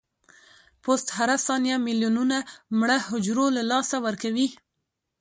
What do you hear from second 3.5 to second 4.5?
له لاسه ورکوي.